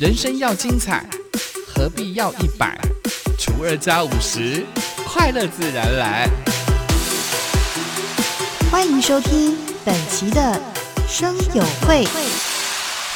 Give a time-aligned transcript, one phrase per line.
[0.00, 1.04] 人生要精彩，
[1.66, 2.74] 何必要一百
[3.38, 4.64] 除二加五十？
[5.04, 6.26] 快乐自然来。
[8.70, 10.58] 欢迎收听本期的
[11.06, 12.06] 生友会。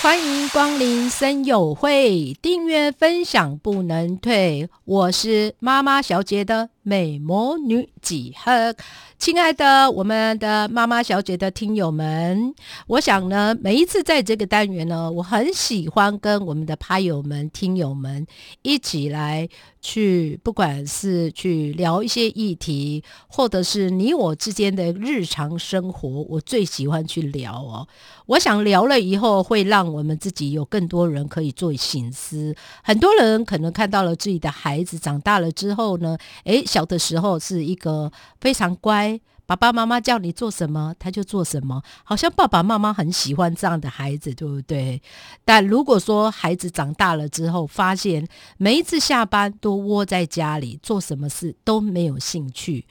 [0.02, 4.68] 欢迎光临生友会，订阅分享不能退。
[4.84, 8.76] 我是妈妈小姐的美魔女几何，
[9.18, 12.54] 亲爱的我们的妈妈小姐的听友们，
[12.86, 18.26] 我想呢，每一次在这个单元呢，我很喜欢跟我们的趴友们、听友们
[18.60, 19.48] 一起来
[19.80, 27.88] 去，不管是去聊一些议题，或者是你我之间的日常生活，我最喜欢去聊哦。
[28.26, 32.54] 我想聊了以后，会让我们自己有更多人可以做醒思。
[32.82, 45.00] 很多人可能看到了自己的孩子长大了之后呢，诶，小的时候是一个非常乖，爸爸妈妈叫你做什么他就做什么，好像爸爸妈妈很喜欢这样的孩子，对不对？
[45.44, 48.26] 但如果说孩子长大了之后，发现
[48.56, 52.86] 每一次下班都窝在家里，做什么事都没有兴趣。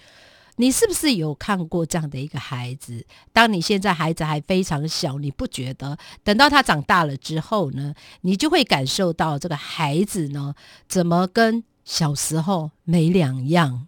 [0.58, 3.06] 你是不是有看过这样的一个孩子？
[3.34, 10.54] 当你现在孩子还非常小，你不觉得等到他长大了之后呢，你就会感受到这个孩子呢，
[10.88, 13.88] 怎么跟小时候没两样？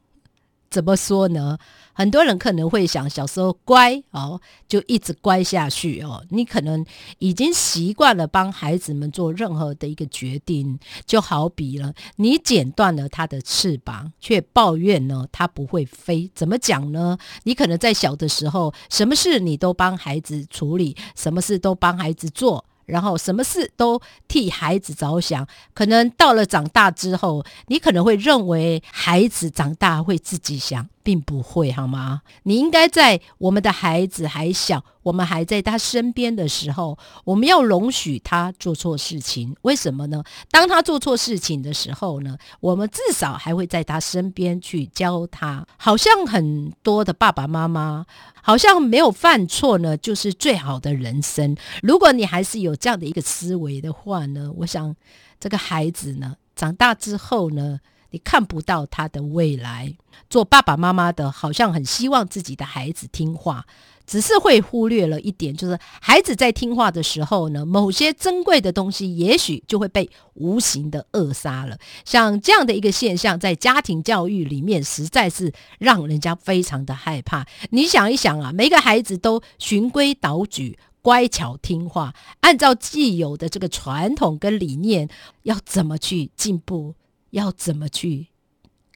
[0.70, 1.58] 怎么说呢？
[1.94, 6.26] 很多人可能会想，小时候乖哦，就一直乖下去哦。
[6.30, 6.86] 你可能
[7.20, 16.30] 已经习惯了帮孩子们做任何的一个决定，就好比了，你剪断了他的翅膀，却抱怨呢他不会飞。
[16.36, 17.18] 怎么讲呢？
[17.44, 22.66] 你可能在小的时候，什么事你都帮孩子处理，什么事都帮孩子做。
[22.86, 30.88] 然后什么事都替孩子着想，可能到了长大之后，你可能会认为孩子长大会自己想。
[31.06, 32.23] 并不会好吗？
[32.44, 39.56] 你应该在我们的孩子还小，我们还在他身边的时候，我们要容许他做错事情。
[39.61, 40.23] 为什么呢？
[40.50, 45.64] 当他做错事情的时候呢，我们至少还会在他身边去教他。
[45.77, 48.08] 好像很多的爸爸妈妈，
[48.42, 51.55] 好像没有犯错呢，就是最好的人生。
[51.83, 54.95] 如果你还是有这样的一个思维的话呢，我想
[55.39, 57.80] 这个孩子呢，长大之后呢。
[58.15, 59.93] 你看不到他的未来。
[60.30, 63.65] 做爸爸妈妈的，好像很希望自己的孩子听话，
[64.08, 71.77] 只是会忽略了一点，就是孩子在听话的时候呢，某些珍贵的东西也许就会被无形的扼杀了。
[72.05, 77.45] 像这样的一个现象，在家庭教育里面，实在是让人家非常的害怕。
[77.71, 85.09] 你想一想啊，每个孩子都循规蹈矩、乖巧听话，按照既有的这个传统跟理念，
[85.43, 86.95] 要怎么去进步？
[87.36, 88.28] 要怎么去？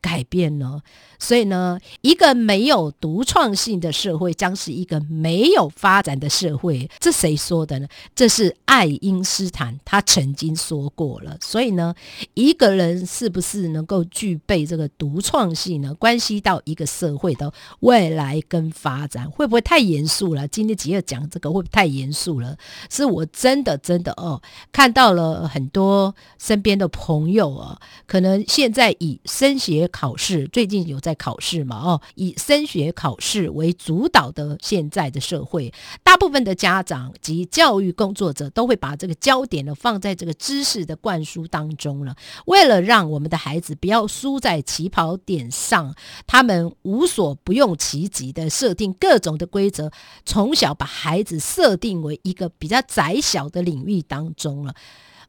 [0.02, 0.82] 改变呢？
[1.18, 6.90] 所以呢，一个没有独创性的社会将是一个没有发展的社会。
[7.00, 7.88] 这谁说的呢？
[8.16, 11.38] 这是爱因斯坦他曾经说过了。
[11.42, 11.94] 所以呢，
[12.36, 15.94] 一个人是不是能够具备这个独创性呢？
[15.96, 17.52] 关系到一个社会的
[17.82, 20.48] 未来跟发展，会不会太严肃了？
[20.48, 22.56] 今天几个讲这个会不会太严肃了？
[22.90, 27.78] 是我真的真的哦，看到了很多身边的朋友啊，
[28.08, 29.89] 可能现在以升学。
[29.90, 31.76] 考试最近有在考试嘛？
[31.76, 42.16] 哦，以升学考试为主导的现在的社会，大部分的家长及教育工作者都会把这个焦点呢放在这个知识的灌输当中了。
[42.46, 45.94] 为了让我们的孩子不要输在起跑点上，
[46.26, 49.92] 他们无所不用其极的设定各种的规则，
[50.26, 54.74] 从小把孩子设定为一个比较窄小的领域当中了，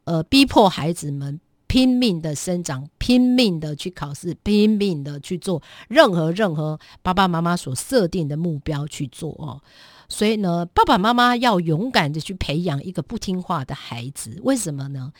[0.04, 1.40] 呃，逼迫孩子们。
[1.70, 9.62] 拼命的生长，拼命的去考试，拼命的去做任何任何爸爸妈妈所设定的目标去做哦。
[10.08, 14.40] 所以呢，爸爸妈妈要勇敢的去培养一个不听话的孩子。
[14.42, 15.12] 为什么呢？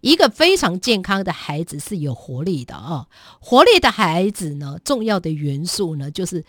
[0.00, 3.08] 一个非常健康的孩子是有活力的哦。
[3.40, 6.44] 活力的孩子呢，重要的元素呢，就是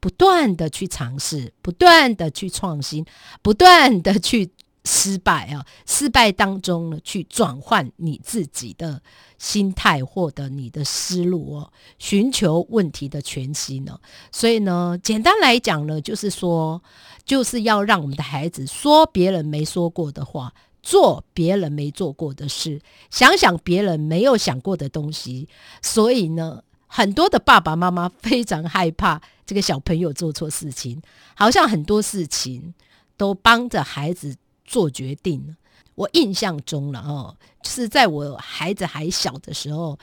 [0.00, 3.04] 不断的去尝试，不断的去创新，
[3.42, 4.50] 不断的去。
[4.86, 5.64] 失败啊！
[5.86, 9.00] 失败当中呢，去转换你自己的
[9.38, 13.98] 心态，获得你的思路哦，寻求问题的全息呢。
[14.30, 16.82] 所以呢，简单来讲呢，就是说，
[17.24, 20.52] 就是要让我们的孩子说别人没说过的话，
[20.82, 25.48] 做别人没做过的事，想想别人没有想过的东西。
[25.80, 31.00] 所以呢，很多的爸爸妈妈非常害怕这个小朋友做错事情，
[31.34, 32.74] 好像很多事情
[33.16, 34.36] 都帮着孩子。
[34.64, 35.56] 做决定，
[35.94, 39.98] 我印象中了哦，是在我孩子还小的时候，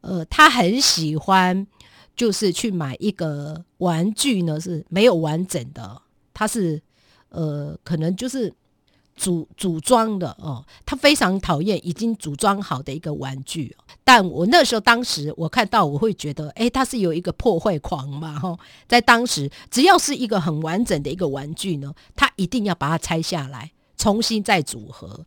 [0.00, 1.66] 呃，他很喜欢，
[2.16, 6.02] 就是去买一个玩具呢，是没有完整的，
[6.32, 6.82] 他是
[7.28, 8.52] 呃，可能就是
[9.14, 13.76] 组组装的哦，他非常讨厌已经组装好的一个玩具。
[14.04, 25.24] 但我那时候当时我看到，我会觉得，哎，他是有一个破坏狂嘛，哈，在当时只要是一个很完整的一个玩具呢，他一定要把它拆下来，重新再组合。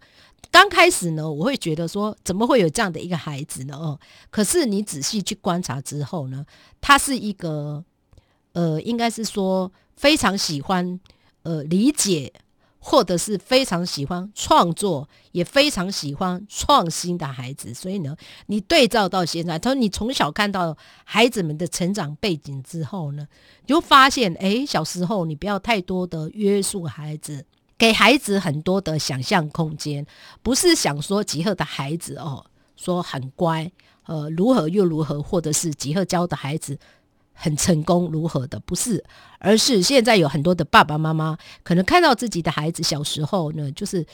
[0.52, 3.76] 刚开始呢，我会觉得说，怎么会有这样的一个孩子呢？
[3.76, 4.00] 哦，
[4.30, 6.46] 可是你仔细去观察之后呢，
[6.82, 7.84] 他是一个，
[8.54, 11.00] 呃，应该是说非常喜欢，
[11.44, 12.34] 呃，理解。
[12.82, 18.16] 或者是非常喜欢创作，也非常喜欢创新的孩子，所以呢，
[18.46, 23.28] 你对照到现在，他说你从小看到孩子们的成长背景之后呢，
[23.64, 27.46] 你就发现，哎，小时候你不要太多的约束孩子，
[27.80, 30.06] 给孩子很多的想象空间，
[30.44, 32.46] 不是想说吉赫的孩子哦，
[32.76, 33.72] 说很乖，
[34.06, 36.78] 呃，如何又如何，或者是吉赫教的孩子。
[37.42, 39.02] 很成功如何的不是，
[39.38, 44.06] 而是现在有很多的爸爸妈妈可能看到自己的孩子小时候呢，就是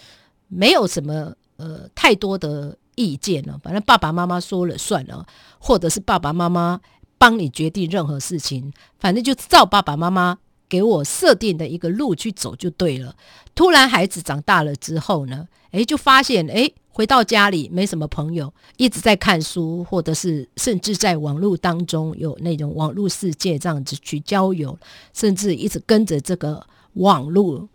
[0.48, 5.26] 没有什么呃太多的意见了，反正爸爸妈妈说了算了，
[5.58, 6.80] 或者是爸爸妈妈
[7.18, 13.16] 帮你决定任何事情，反正就照爸爸妈妈给我设定的一个路去走就对了。
[13.54, 16.74] 突然孩子长大了之后呢，诶，就发现诶。
[16.96, 24.80] 回到家里没什么朋友，一直在看书，或者是甚至在网络当中有那种网络世界这样子去交友，
[25.14, 27.68] 甚至一直跟着这个网络。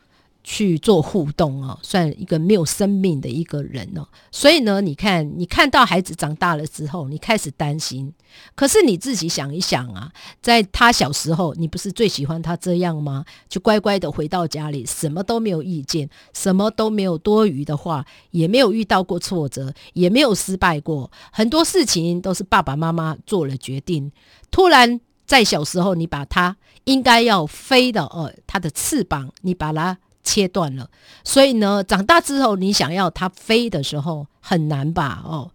[0.43, 4.07] 去做互动哦，算一个没有生命的一个人哦。
[4.31, 8.13] 所以呢，你看，你看到孩子长大了之后，你开始担心。
[8.55, 10.11] 可是你自己想一想啊，
[10.41, 13.25] 在他小时候，你不是最喜欢他这样吗？
[13.49, 24.11] 就乖乖的回到家里，什么都没有意见，什么都没有多余的话，也没有遇到过挫折，也没有失败过，很多事情都是爸爸妈妈做了决定。
[24.51, 29.99] 突然在小时候，你把他应该要飞的哦，他的翅膀，你把它。
[30.23, 30.89] 切断了，
[31.25, 35.23] 所以呢，长大之后你想要它飞的时候很难吧？
[35.25, 35.51] 哦，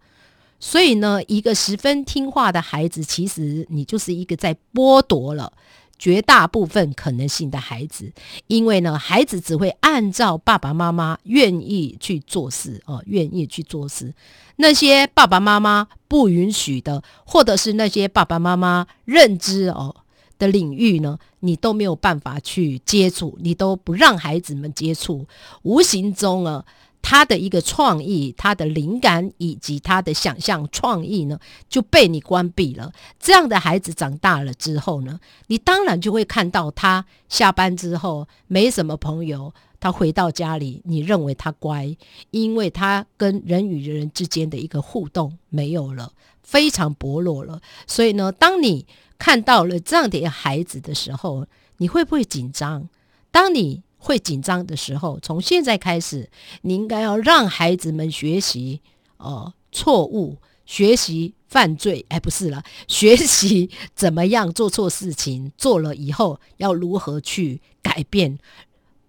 [0.58, 5.52] 所以呢，一个十分听话的孩子，其实你就是一个在剥夺了
[5.98, 8.12] 绝大部分可能性的孩子，
[8.48, 14.12] 因为呢，孩子只会按照爸爸妈妈愿意去做事哦，愿意去做事，
[14.56, 19.96] 那些爸爸妈妈不允许的，或者是那些爸爸妈妈认知哦。
[20.38, 25.26] 的领域呢，你都没有办法去接触，你都不让孩子们接触，
[25.62, 26.64] 无形中啊，
[27.00, 31.38] 他的一个创意、他的灵感以及他的想象创意呢，
[31.68, 32.92] 就被你关闭了。
[33.18, 39.54] 这样的孩子长大了之后呢，你当然就会看到他下班之后没什么朋友，
[39.86, 41.96] 他回到家里，你认为他乖，
[42.32, 46.10] 因为他跟人与人之间的一个互动没有了，
[46.42, 47.60] 非常薄弱了。
[47.86, 48.84] 所以呢，当你
[49.16, 51.46] 看到了这样的一个孩子的时候，
[51.76, 52.88] 你会不会紧张？
[53.30, 56.28] 当你会紧张的时候，从现在开始，
[56.62, 58.80] 你应该要让孩子们学习
[59.18, 68.36] 哦错误，学习犯罪，哎，不是了，学习怎么样做错事情，做了以后要如何去改变，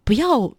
[0.04, 0.54] 不要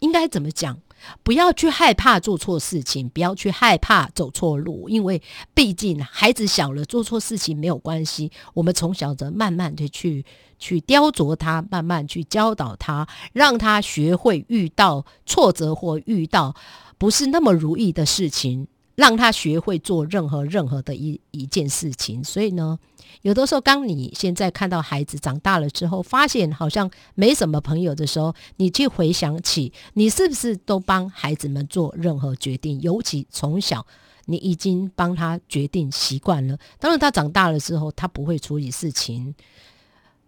[0.00, 0.80] 应该怎么讲？
[1.22, 5.22] 不要去害怕做错事情，不要去害怕走错路，因为
[5.54, 8.32] 毕竟孩子小了，做错事情没有关系。
[8.52, 10.24] 我们从小则慢慢的去
[10.58, 16.56] 去雕琢他，慢慢去教导他，让他学会遇到挫折或遇到
[16.98, 18.66] 不是那么如意的事情。
[18.98, 22.76] 让他学会做任何任何的一一件事情，所以呢，
[23.22, 32.80] 有的时候，当你现在看到孩子长大了之后，发现好像没什么朋友的时候，你去回想起，你是不是都帮孩子们做任何决定？
[32.80, 33.86] 尤其从小
[34.24, 39.32] 你已经帮他决定习惯了，当然他长大了之后，他不会处理事情。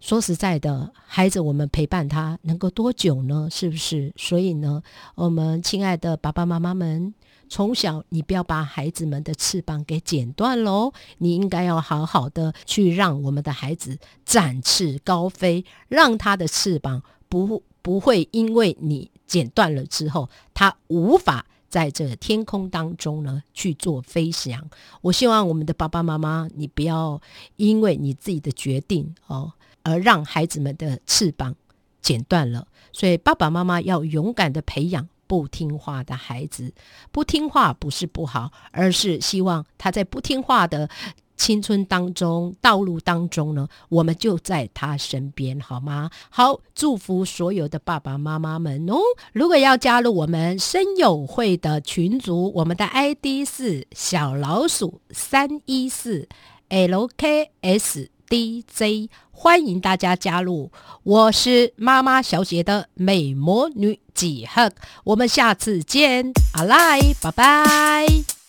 [0.00, 3.48] 说实在的，孩子，我们陪伴他能够多久呢？
[3.50, 4.12] 是不是？
[4.16, 4.82] 所以呢，
[5.14, 7.14] 我们亲爱的爸爸妈妈们。
[7.52, 10.92] 从小，你不要把孩子们的翅膀给剪断喽。
[11.18, 24.70] 你应该要好好的去让我们的孩子展翅高飞，让他的翅膀不不会因为你剪断了之后，他无法在这天空当中呢去做飞翔。
[25.00, 27.20] 我希望我们的爸爸妈妈，你不要
[27.56, 31.54] 因为你自己的决定哦，而让孩子们的翅膀
[32.00, 32.66] 剪断了。
[32.92, 35.08] 所以，爸爸妈妈要勇敢的培养。
[35.26, 36.74] 不听话的孩子，
[37.12, 40.90] 不听话不是不好，而是希望他在不听话的
[41.36, 46.10] 青春当中、道路当中呢，我们就在他身边，好吗？
[46.30, 48.96] 好，祝福所有的爸爸妈妈们哦！
[49.32, 56.28] 如果要加入我们生友会的群组，我们的 ID 是小老鼠三一四
[56.70, 59.08] L K S D J。
[59.42, 60.70] 欢迎大家加入。
[61.02, 64.70] 我是妈妈小姐的美魔女几何，
[65.02, 68.39] 我们下次见，阿赖，拜拜。